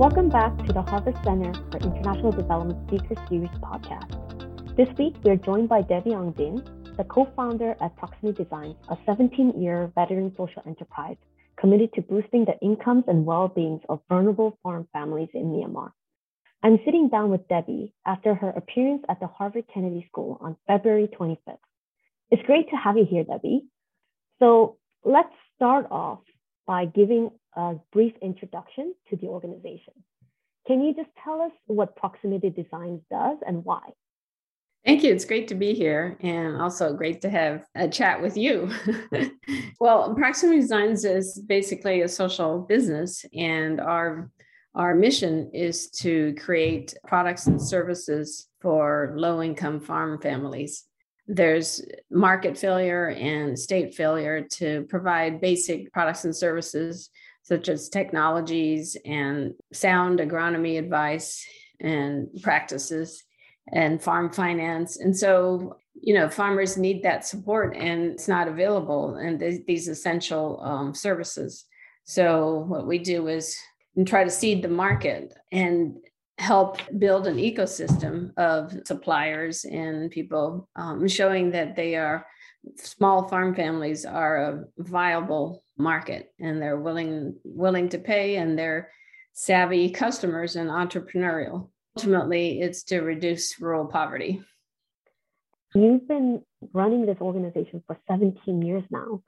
[0.00, 4.74] Welcome back to the Harvard Center for International Development Speaker Series podcast.
[4.74, 6.64] This week, we're joined by Debbie Aung Din,
[6.96, 11.18] the co-founder at Proximity Designs, a 17-year veteran social enterprise
[11.58, 15.92] committed to boosting the incomes and well-being of vulnerable farm families in Myanmar.
[16.62, 21.08] I'm sitting down with Debbie after her appearance at the Harvard Kennedy School on February
[21.08, 21.58] 25th.
[22.30, 23.66] It's great to have you here, Debbie.
[24.38, 26.20] So let's start off
[26.66, 29.94] by giving a brief introduction to the organization.
[30.66, 33.80] Can you just tell us what Proximity Designs does and why?
[34.84, 35.12] Thank you.
[35.12, 38.70] It's great to be here and also great to have a chat with you.
[39.80, 44.30] well, Proximity Designs is basically a social business, and our
[44.74, 50.84] our mission is to create products and services for low income farm families.
[51.26, 57.10] There's market failure and state failure to provide basic products and services
[57.42, 61.44] such as technologies and sound agronomy advice
[61.80, 63.24] and practices
[63.72, 64.98] and farm finance.
[64.98, 69.88] And so, you know, farmers need that support and it's not available and th- these
[69.88, 71.64] essential um, services.
[72.04, 73.56] So, what we do is
[74.06, 75.96] try to seed the market and
[76.38, 82.26] help build an ecosystem of suppliers and people um, showing that they are
[82.76, 88.90] small farm families are a viable market and they're willing willing to pay and they're
[89.32, 94.42] savvy customers and entrepreneurial ultimately it's to reduce rural poverty
[95.74, 99.22] you've been running this organization for 17 years now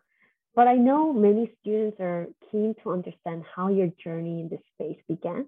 [0.55, 4.99] but I know many students are keen to understand how your journey in this space
[5.09, 5.47] began.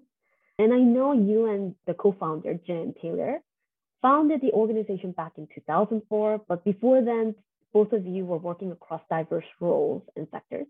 [0.57, 3.39] And I know you and the co founder, Jim Taylor,
[4.01, 6.41] founded the organization back in 2004.
[6.47, 7.35] But before then,
[7.71, 10.67] both of you were working across diverse roles and sectors.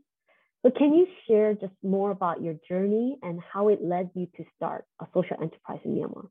[0.65, 4.45] So, can you share just more about your journey and how it led you to
[4.55, 6.27] start a social enterprise in Myanmar?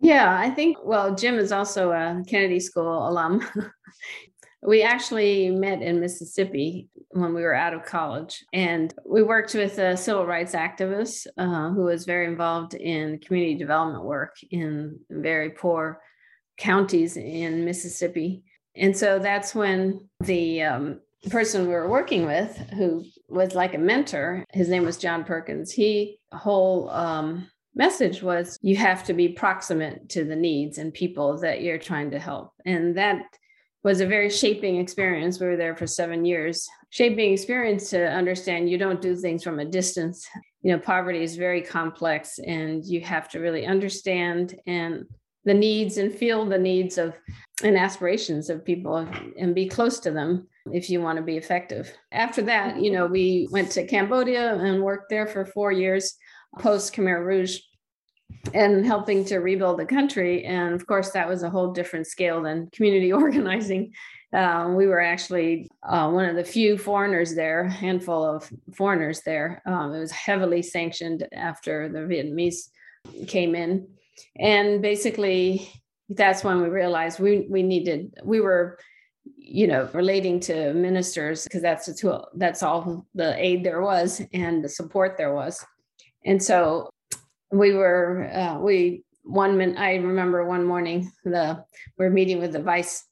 [0.00, 3.44] Yeah, I think, well, Jim is also a Kennedy School alum.
[4.62, 9.78] We actually met in Mississippi when we were out of college, and we worked with
[9.78, 15.48] a civil rights activist uh, who was very involved in community development work in very
[15.48, 16.02] poor
[16.58, 18.42] counties in Mississippi.
[18.76, 23.78] And so that's when the um, person we were working with, who was like a
[23.78, 29.28] mentor, his name was John Perkins, he whole um, message was you have to be
[29.28, 32.52] proximate to the needs and people that you're trying to help.
[32.64, 33.22] And that
[33.82, 35.40] was a very shaping experience.
[35.40, 36.68] We were there for seven years.
[36.90, 40.28] Shaping experience to understand you don't do things from a distance.
[40.62, 45.04] You know, poverty is very complex and you have to really understand and
[45.44, 47.14] the needs and feel the needs of
[47.62, 51.92] and aspirations of people and be close to them if you want to be effective.
[52.12, 56.16] After that, you know, we went to Cambodia and worked there for four years
[56.58, 57.58] post Khmer Rouge
[58.54, 60.44] and helping to rebuild the country.
[60.44, 63.92] And of course, that was a whole different scale than community organizing.
[64.32, 69.60] Uh, we were actually uh, one of the few foreigners there, handful of foreigners there.
[69.66, 72.68] Um, it was heavily sanctioned after the Vietnamese
[73.26, 73.88] came in.
[74.38, 75.68] And basically,
[76.10, 78.78] that's when we realized we, we needed, we were
[79.50, 84.22] you know relating to ministers because that's the tool that's all the aid there was
[84.32, 85.64] and the support there was.
[86.24, 86.90] And so
[87.50, 91.62] we were uh, we one min- i remember one morning the
[91.98, 93.04] we are meeting with the vice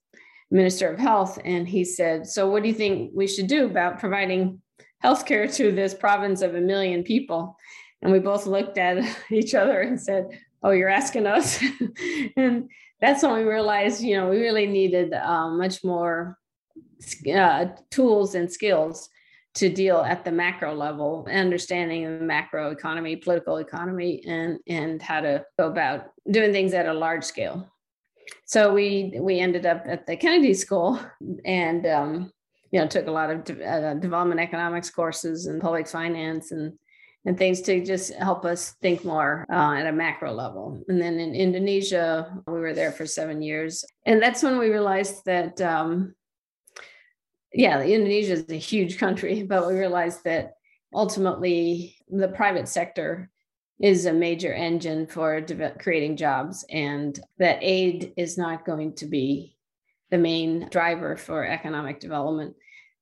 [0.50, 3.98] minister of health and he said so what do you think we should do about
[3.98, 4.60] providing
[5.00, 7.56] health care to this province of a million people?
[8.00, 10.28] And we both looked at each other and said
[10.62, 11.62] oh you're asking us?
[12.36, 12.68] And
[13.00, 16.38] that's when we realized you know we really needed uh, much more
[17.32, 19.08] uh, tools and skills
[19.54, 25.20] to deal at the macro level, understanding the macro economy, political economy, and and how
[25.20, 27.68] to go about doing things at a large scale.
[28.44, 31.00] So we we ended up at the Kennedy School,
[31.44, 32.32] and um,
[32.70, 36.78] you know took a lot of de- uh, development economics courses and public finance and
[37.24, 40.82] and things to just help us think more uh, at a macro level.
[40.88, 45.24] And then in Indonesia, we were there for seven years, and that's when we realized
[45.26, 46.14] that um,
[47.52, 50.54] yeah, Indonesia is a huge country, but we realized that
[50.94, 53.30] ultimately the private sector
[53.80, 59.06] is a major engine for de- creating jobs, and that aid is not going to
[59.06, 59.56] be
[60.10, 62.54] the main driver for economic development.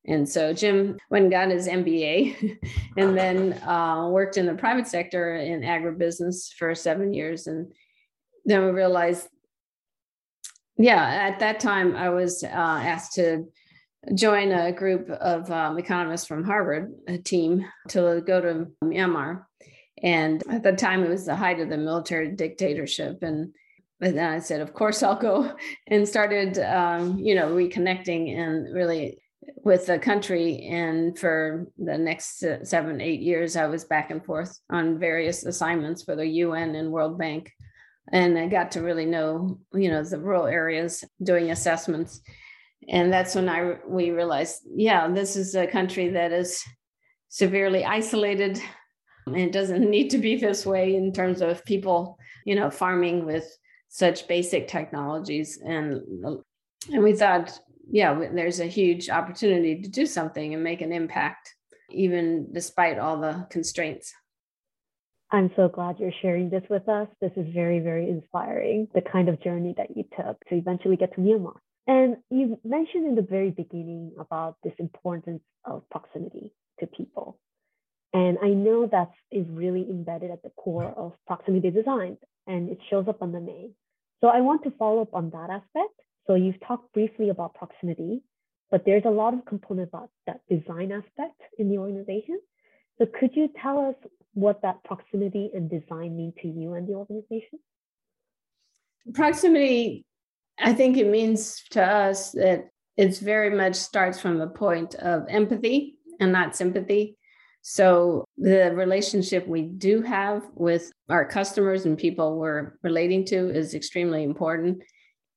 [0.09, 2.59] And so Jim went and got his MBA
[2.97, 7.47] and then uh, worked in the private sector in agribusiness for seven years.
[7.47, 7.73] And
[8.45, 9.29] then we realized,
[10.79, 13.47] yeah, at that time I was uh, asked to
[14.15, 19.45] join a group of um, economists from Harvard, a team to go to Myanmar.
[20.03, 23.23] And at the time, it was the height of the military dictatorship.
[23.23, 23.55] And
[23.99, 25.57] but then I said, of course, I'll go
[25.87, 29.19] and started, um, you know, reconnecting and really
[29.67, 30.65] with the country.
[30.71, 35.45] And for the next uh, seven, eight years, I was back and forth on various
[35.45, 37.51] assignments for the UN and World Bank.
[38.13, 42.21] And I got to really know, you know, the rural areas doing assessments.
[42.89, 46.63] And that's when I we realized, yeah, this is a country that is
[47.29, 48.61] severely isolated.
[49.27, 53.27] And it doesn't need to be this way in terms of people, you know, farming
[53.27, 53.45] with
[53.89, 56.03] such basic technologies and
[56.93, 57.59] and we thought
[57.91, 61.55] yeah there's a huge opportunity to do something and make an impact
[61.91, 64.13] even despite all the constraints
[65.31, 69.29] i'm so glad you're sharing this with us this is very very inspiring the kind
[69.29, 71.57] of journey that you took to eventually get to myanmar
[71.87, 77.39] and you mentioned in the very beginning about this importance of proximity to people
[78.17, 82.17] and I know that is really embedded at the core of proximity design,
[82.47, 83.75] and it shows up on the name.
[84.23, 86.01] So I want to follow up on that aspect.
[86.27, 88.23] So you've talked briefly about proximity,
[88.71, 92.41] but there's a lot of component about that design aspect in the organization.
[92.99, 93.95] So could you tell us
[94.35, 97.59] what that proximity and design mean to you and the organization?
[99.15, 100.05] Proximity,
[100.59, 105.27] I think it means to us that it's very much starts from a point of
[105.29, 107.17] empathy and not sympathy.
[107.63, 113.75] So the relationship we do have with our customers and people we're relating to is
[113.75, 114.83] extremely important.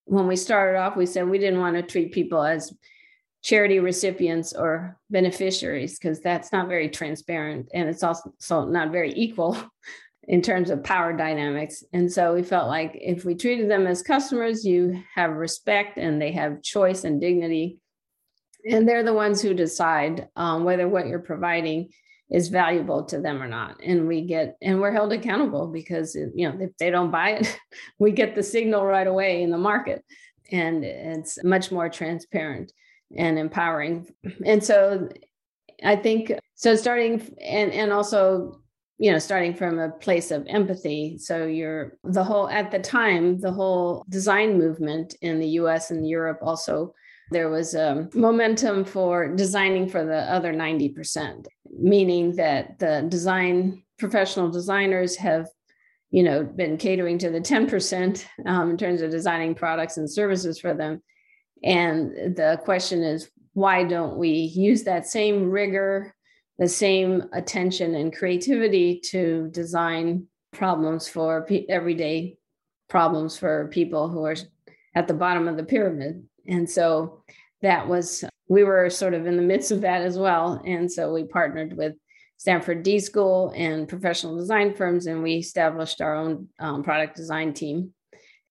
[0.10, 2.74] When we started off, we said we didn't want to treat people as
[3.44, 9.56] charity recipients or beneficiaries because that's not very transparent and it's also not very equal
[10.24, 11.84] in terms of power dynamics.
[11.94, 16.20] And so we felt like if we treated them as customers, you have respect and
[16.20, 17.78] they have choice and dignity.
[18.68, 21.90] And they're the ones who decide um, whether what you're providing
[22.30, 23.80] is valuable to them or not.
[23.84, 27.60] And we get and we're held accountable because you know if they don't buy it
[28.00, 30.04] we get the signal right away in the market.
[30.52, 32.72] And it's much more transparent
[33.16, 34.08] and empowering.
[34.46, 35.10] And so
[35.84, 38.60] i think so starting and and also
[38.98, 41.18] you know starting from a place of empathy.
[41.18, 46.08] So you're the whole at the time the whole design movement in the us and
[46.08, 46.94] europe also
[47.32, 51.46] there was a momentum for designing for the other 90%,
[51.78, 55.48] meaning that the design professional designers have
[56.12, 60.60] you know been catering to the 10% um, in terms of designing products and services
[60.60, 61.02] for them.
[61.64, 66.14] And the question is why don't we use that same rigor
[66.60, 72.36] the same attention and creativity to design problems for pe- everyday
[72.90, 74.36] problems for people who are
[74.94, 77.24] at the bottom of the pyramid and so
[77.62, 80.62] that was, we were sort of in the midst of that as well.
[80.66, 81.96] And so we partnered with
[82.38, 87.54] Stanford D School and professional design firms, and we established our own um, product design
[87.54, 87.94] team.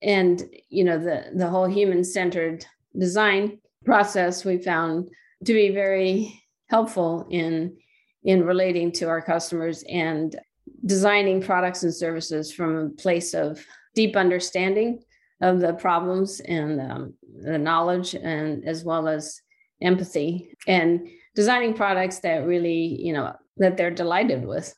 [0.02, 2.64] And you know the the whole human centered
[2.96, 5.08] design process we found
[5.44, 7.76] to be very helpful in
[8.22, 10.38] in relating to our customers and
[10.84, 13.64] designing products and services from a place of
[13.94, 15.02] deep understanding
[15.40, 19.40] of the problems and um, the knowledge and as well as
[19.80, 24.74] empathy and designing products that really you know that they're delighted with.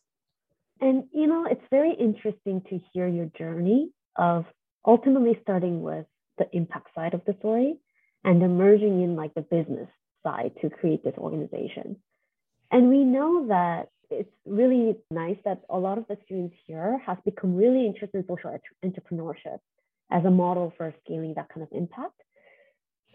[0.80, 4.44] And you know it's very interesting to hear your journey of
[4.86, 6.06] ultimately starting with
[6.38, 7.76] the impact side of the story
[8.24, 9.88] and emerging in like the business
[10.22, 11.96] side to create this organization.
[12.70, 17.16] And we know that it's really nice that a lot of the students here has
[17.24, 19.58] become really interested in social entrepreneurship
[20.10, 22.20] as a model for scaling that kind of impact.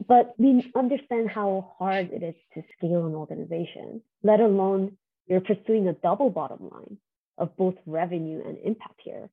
[0.08, 4.98] But we understand how hard it is to scale an organization, let alone
[5.28, 6.98] you're pursuing a double bottom line
[7.38, 9.30] of both revenue and impact here.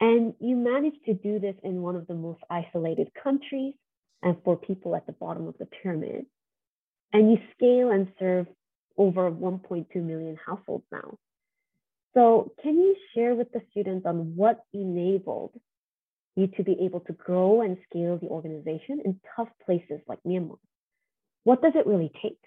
[0.00, 3.74] And you managed to do this in one of the most isolated countries
[4.22, 6.26] and for people at the bottom of the pyramid.
[7.12, 8.46] And you scale and serve
[8.98, 11.16] over 1.2 million households now.
[12.14, 15.52] So, can you share with the students on what enabled
[16.36, 20.58] you to be able to grow and scale the organization in tough places like Myanmar?
[21.44, 22.38] What does it really take?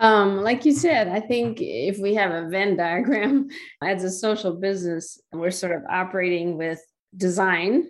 [0.00, 3.48] Um, like you said, I think if we have a Venn diagram
[3.82, 6.80] as a social business, we're sort of operating with
[7.16, 7.88] design.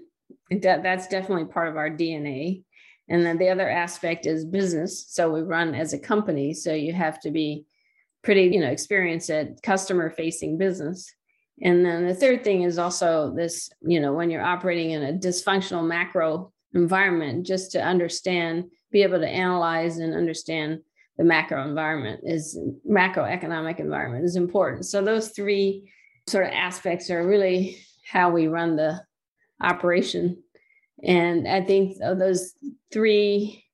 [0.50, 2.64] That's definitely part of our DNA.
[3.09, 5.07] And then the other aspect is business.
[5.09, 6.52] So we run as a company.
[6.52, 7.64] So you have to be
[8.23, 11.14] pretty, you know, experienced at customer facing business.
[11.62, 15.12] And then the third thing is also this, you know, when you're operating in a
[15.12, 20.81] dysfunctional macro environment, just to understand, be able to analyze and understand
[21.19, 24.87] the macro environment is macroeconomic environment is important.
[24.87, 25.90] So those three
[26.28, 27.78] sort of aspects are really
[28.11, 29.00] how we run the
[29.61, 30.42] operation.
[31.04, 32.54] And I think uh, those
[32.92, 33.64] three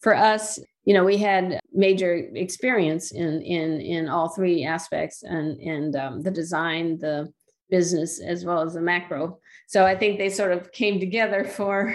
[0.00, 0.58] for us,
[0.88, 6.22] you know, we had major experience in in in all three aspects and and um,
[6.22, 7.30] the design, the
[7.68, 9.38] business, as well as the macro.
[9.66, 11.94] So I think they sort of came together for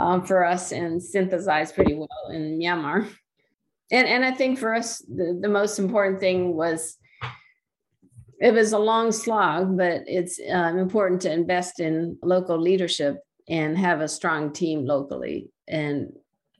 [0.00, 3.06] um, for us and synthesized pretty well in Myanmar.
[3.92, 6.96] And and I think for us the, the most important thing was
[8.40, 13.18] it was a long slog, but it's um, important to invest in local leadership
[13.50, 15.50] and have a strong team locally.
[15.68, 16.14] And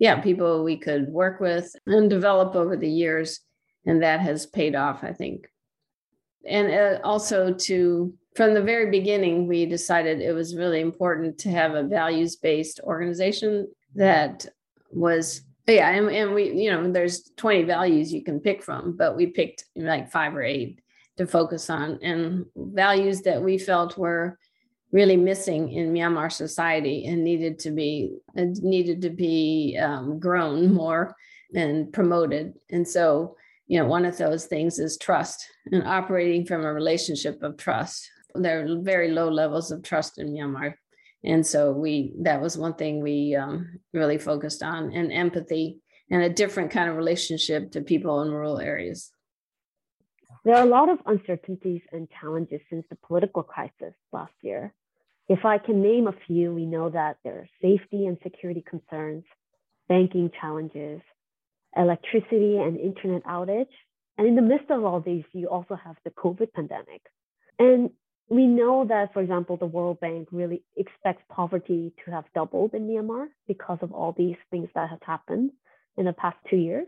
[0.04, 3.40] yeah, people we could work with and develop over the years.
[3.87, 5.49] And that has paid off, I think.
[6.46, 11.49] And uh, also to, from the very beginning, we decided it was really important to
[11.49, 14.46] have a values based organization that
[14.90, 19.16] was yeah and, and we you know there's 20 values you can pick from but
[19.16, 20.80] we picked like five or eight
[21.16, 24.38] to focus on and values that we felt were
[24.94, 31.16] really missing in Myanmar society and needed to be needed to be um, grown more
[31.52, 32.54] and promoted.
[32.70, 33.36] And so,
[33.66, 38.08] you know, one of those things is trust and operating from a relationship of trust.
[38.36, 40.74] There are very low levels of trust in Myanmar,
[41.24, 46.22] and so we that was one thing we um, really focused on and empathy and
[46.22, 49.10] a different kind of relationship to people in rural areas.
[50.44, 54.72] There are a lot of uncertainties and challenges since the political crisis last year.
[55.34, 59.24] If I can name a few, we know that there are safety and security concerns,
[59.88, 61.00] banking challenges,
[61.76, 63.74] electricity and internet outage.
[64.16, 67.02] And in the midst of all these, you also have the COVID pandemic.
[67.58, 67.90] And
[68.28, 72.86] we know that, for example, the World Bank really expects poverty to have doubled in
[72.86, 75.50] Myanmar because of all these things that have happened
[75.96, 76.86] in the past two years.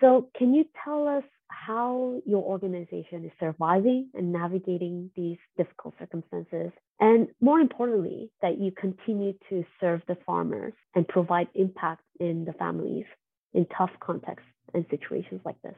[0.00, 1.22] So, can you tell us
[1.66, 6.72] how your organization is surviving and navigating these difficult circumstances.
[7.02, 12.52] And more importantly, that you continue to serve the farmers and provide impact in the
[12.52, 13.06] families
[13.54, 15.74] in tough contexts and situations like this.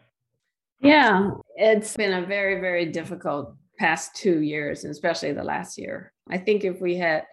[0.80, 6.12] Yeah, it's been a very, very difficult past two years, and especially the last year.
[6.28, 7.24] I think if we had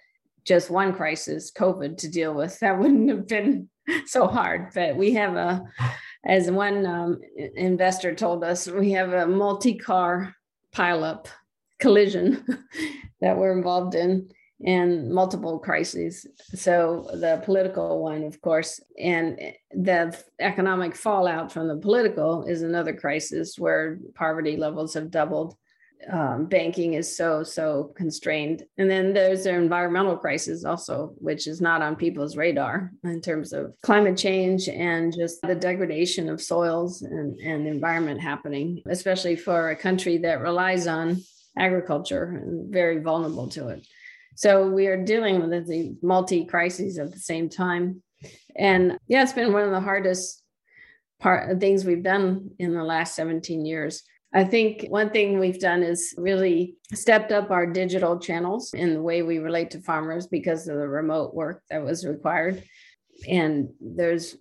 [0.45, 3.67] just one crisis, COVID, to deal with, that wouldn't have been
[4.05, 4.69] so hard.
[4.73, 5.63] But we have a
[6.23, 10.33] as one um, investor told us, we have a multi-car
[10.73, 11.25] pileup
[11.81, 12.45] collision
[13.21, 14.29] that we're involved in
[14.65, 16.25] and multiple crises.
[16.53, 19.39] So the political one, of course, and
[19.71, 25.55] the economic fallout from the political is another crisis where poverty levels have doubled
[26.09, 31.61] um, banking is so so constrained and then there's the environmental crisis also which is
[31.61, 37.03] not on people's radar in terms of climate change and just the degradation of soils
[37.03, 41.21] and, and environment happening especially for a country that relies on
[41.57, 43.85] agriculture and very vulnerable to it
[44.35, 48.01] so we are dealing with the multi crises at the same time
[48.55, 50.43] and yeah it's been one of the hardest
[51.19, 54.03] part things we've done in the last 17 years
[54.33, 59.01] I think one thing we've done is really stepped up our digital channels in the
[59.01, 62.63] way we relate to farmers because of the remote work that was required.
[63.27, 64.37] And there's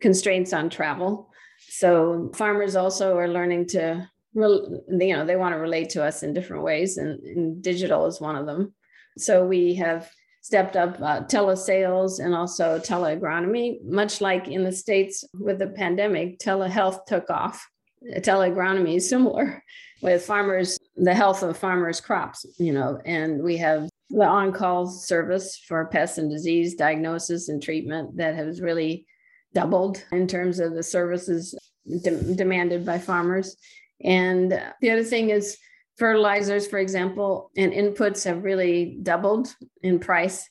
[0.00, 1.30] constraints on travel.
[1.68, 6.34] So farmers also are learning to, you know, they want to relate to us in
[6.34, 8.74] different ways, and, and digital is one of them.
[9.18, 10.10] So we have
[10.42, 16.38] stepped up uh, telesales and also teleagronomy, much like in the States with the pandemic,
[16.38, 17.66] telehealth took off
[18.14, 19.62] teleagronomy is similar
[20.02, 24.86] with farmers, the health of farmers' crops, you know, and we have the on call
[24.86, 29.06] service for pests and disease diagnosis and treatment that has really
[29.52, 31.58] doubled in terms of the services
[32.02, 33.56] de- demanded by farmers.
[34.02, 35.58] And the other thing is
[35.96, 40.48] fertilizers, for example, and inputs have really doubled in price.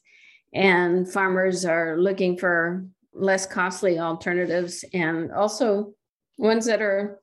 [0.54, 5.94] And farmers are looking for less costly alternatives and also
[6.38, 7.20] ones that are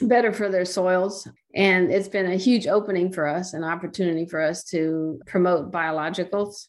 [0.00, 1.28] better for their soils.
[1.54, 6.66] And it's been a huge opening for us, an opportunity for us to promote biologicals.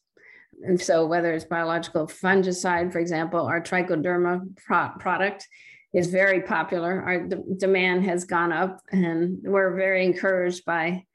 [0.64, 5.48] And so, whether it's biological fungicide, for example, our trichoderma pro- product
[5.94, 7.02] is very popular.
[7.02, 11.06] Our d- demand has gone up, and we're very encouraged by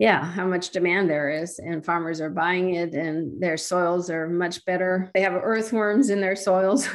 [0.00, 4.30] yeah, how much demand there is, and farmers are buying it, and their soils are
[4.30, 5.10] much better.
[5.12, 6.88] They have earthworms in their soils,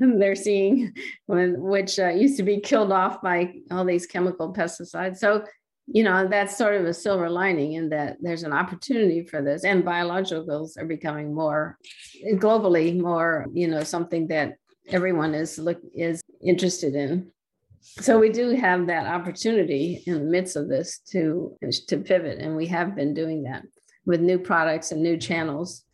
[0.00, 0.92] and they're seeing
[1.26, 5.18] when, which uh, used to be killed off by all these chemical pesticides.
[5.18, 5.44] So,
[5.86, 9.62] you know, that's sort of a silver lining in that there's an opportunity for this,
[9.62, 11.78] and biologicals are becoming more
[12.32, 14.54] globally more, you know, something that
[14.88, 17.30] everyone is look is interested in.
[17.80, 21.56] So we do have that opportunity in the midst of this to
[21.88, 23.62] to pivot, and we have been doing that
[24.06, 25.84] with new products and new channels.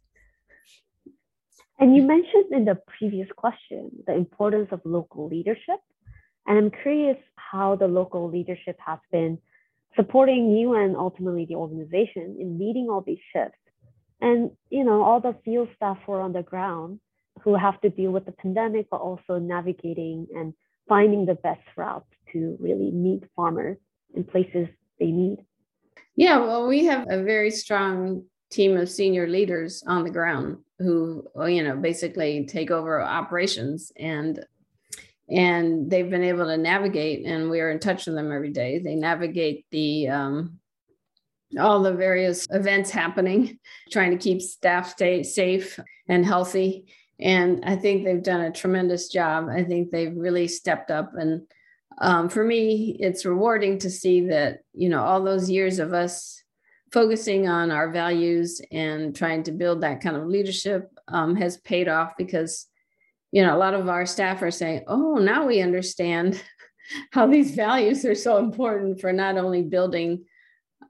[1.79, 5.81] And you mentioned in the previous question the importance of local leadership.
[6.47, 9.39] And I'm curious how the local leadership has been
[9.97, 13.59] supporting you and ultimately the organization in leading all these shifts.
[14.21, 17.01] And, you know, all the field staff who are on the ground
[17.43, 20.55] who have to deal with the pandemic, but also navigating and
[20.89, 23.79] finding the best routes to really meet farmers
[24.15, 24.69] in places
[24.99, 25.39] they need.
[26.17, 31.25] Yeah, well, we have a very strong team of senior leaders on the ground who,
[31.47, 34.45] you know, basically take over operations and
[35.31, 38.81] and they've been able to navigate and we are in touch with them every day
[38.81, 40.59] they navigate the um,
[41.59, 43.59] all the various events happening
[43.93, 46.87] trying to keep staff stay safe and healthy
[47.21, 51.43] and i think they've done a tremendous job i think they've really stepped up and
[51.99, 56.43] um, for me it's rewarding to see that you know all those years of us
[56.93, 61.89] focusing on our values and trying to build that kind of leadership um, has paid
[61.89, 62.67] off because
[63.33, 66.43] you know, a lot of our staff are saying, oh, now we understand
[67.13, 70.25] how these values are so important for not only building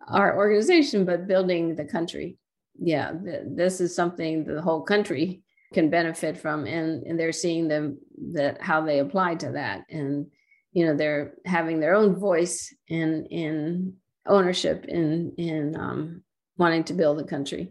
[0.08, 2.38] our organization, but building the country.
[2.78, 5.42] Yeah, th- this is something the whole country
[5.72, 6.66] can benefit from.
[6.66, 7.98] And, and they're seeing them
[8.32, 9.84] that how they apply to that.
[9.88, 10.26] And,
[10.72, 13.94] you know, they're having their own voice in, in
[14.26, 16.22] ownership in, in um,
[16.56, 17.70] wanting to build the country.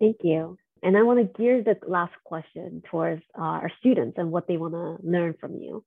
[0.00, 0.56] Thank you.
[0.82, 4.56] And I want to gear the last question towards uh, our students and what they
[4.56, 5.84] want to learn from you.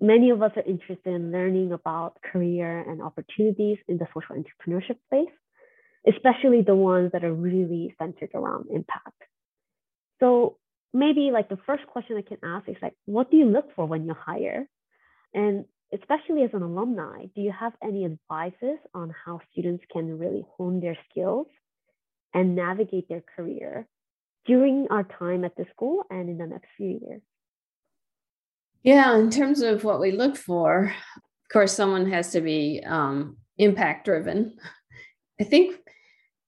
[0.00, 4.98] Many of us are interested in learning about career and opportunities in the social entrepreneurship
[5.06, 5.32] space,
[6.06, 9.22] especially the ones that are really centered around impact.
[10.20, 10.58] So
[10.94, 13.84] maybe like the first question I can ask is like, what do you look for
[13.84, 14.68] when you hire?
[15.34, 20.46] And especially as an alumni, do you have any advices on how students can really
[20.56, 21.48] hone their skills
[22.32, 23.86] and navigate their career
[24.46, 27.22] during our time at the school and in the next few years?
[28.82, 33.38] Yeah, in terms of what we look for, of course, someone has to be um,
[33.58, 34.56] impact driven.
[35.40, 35.76] I think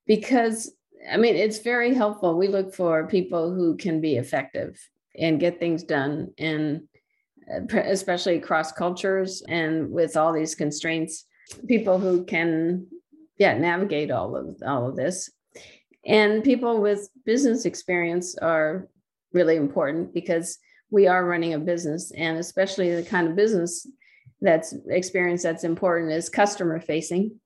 [0.07, 0.73] because,
[1.11, 2.37] I mean, it's very helpful.
[2.37, 4.79] We look for people who can be effective
[5.19, 6.83] and get things done, and
[7.51, 11.25] uh, especially across cultures and with all these constraints,
[11.67, 12.87] people who can,
[13.39, 15.31] yeah, navigate all of all of this
[16.07, 18.89] and people with business experience are
[19.33, 20.59] really important because
[20.91, 23.87] we are running a business, and especially the kind of business
[24.41, 27.41] that's experience that's important is customer facing.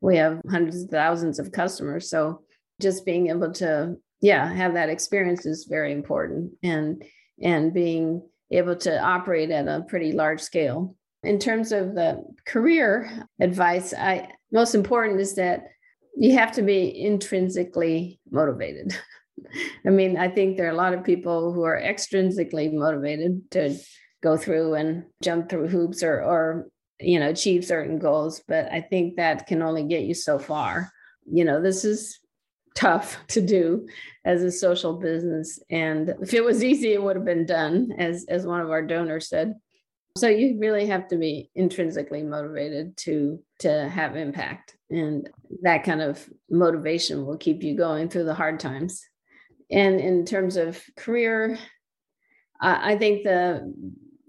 [0.00, 2.10] We have hundreds of thousands of customers.
[2.10, 2.42] So
[2.80, 7.04] just being able to, yeah, have that experience is very important and
[7.42, 10.96] and being able to operate at a pretty large scale.
[11.22, 15.64] In terms of the career advice, I most important is that
[16.16, 18.96] you have to be intrinsically motivated.
[19.86, 23.76] I mean, I think there are a lot of people who are extrinsically motivated to
[24.22, 26.68] go through and jump through hoops or or
[27.00, 30.90] you know achieve certain goals, but I think that can only get you so far.
[31.30, 32.18] You know, this is
[32.74, 33.86] tough to do
[34.24, 35.60] as a social business.
[35.70, 38.82] And if it was easy it would have been done as as one of our
[38.82, 39.54] donors said.
[40.18, 44.76] So you really have to be intrinsically motivated to to have impact.
[44.90, 45.28] And
[45.62, 49.02] that kind of motivation will keep you going through the hard times.
[49.70, 51.58] And in terms of career
[52.62, 53.74] i think the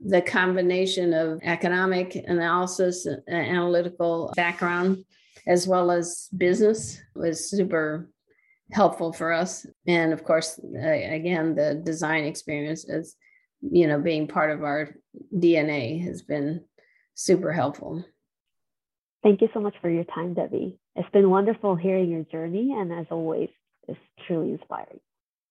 [0.05, 5.05] the combination of economic analysis uh, analytical background
[5.47, 8.09] as well as business was super
[8.71, 13.15] helpful for us and of course again the design experience is
[13.61, 14.89] you know being part of our
[15.35, 16.63] dna has been
[17.13, 18.03] super helpful
[19.23, 20.77] Thank you so much for your time, Debbie.
[20.97, 23.47] It's been wonderful hearing your journey, and as always,
[23.87, 23.97] it's
[24.27, 24.99] truly inspiring.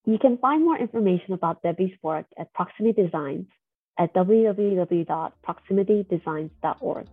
[0.05, 3.47] You can find more information about Debbie's work at Proximity Designs
[3.99, 7.07] at www.proximitydesigns.org.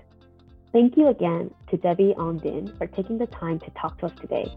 [0.72, 4.12] Thank you again to Debbie Aung Din for taking the time to talk to us
[4.20, 4.52] today.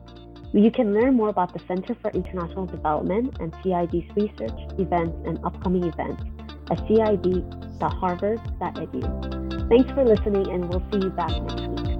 [0.54, 5.42] You can learn more about the Center for International Development and CID's research, events, and
[5.44, 6.22] upcoming events
[6.70, 9.68] at cid.harvard.edu.
[9.70, 11.91] Thanks for listening, and we'll see you back next week.